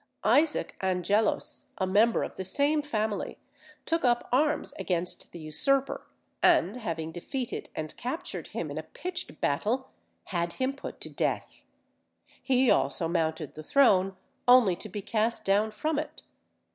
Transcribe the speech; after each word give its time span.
Isaac 0.25 0.77
Angelus, 0.81 1.67
a 1.77 1.85
member 1.85 2.23
of 2.23 2.33
the 2.35 2.43
same 2.43 2.81
family, 2.81 3.37
took 3.85 4.03
up 4.03 4.27
arms 4.31 4.73
against 4.79 5.31
the 5.31 5.37
usurper, 5.37 6.07
and 6.41 6.75
having 6.77 7.11
defeated 7.11 7.69
and 7.75 7.95
captured 7.97 8.47
him 8.47 8.71
in 8.71 8.79
a 8.79 8.89
pitched 8.97 9.39
battle, 9.41 9.91
had 10.23 10.53
him 10.53 10.73
put 10.73 11.01
to 11.01 11.09
death. 11.11 11.65
He 12.41 12.71
also 12.71 13.07
mounted 13.07 13.53
the 13.53 13.61
throne 13.61 14.17
only 14.47 14.75
to 14.77 14.89
be 14.89 15.03
cast 15.03 15.45
down 15.45 15.69
from 15.69 15.99
it. 15.99 16.23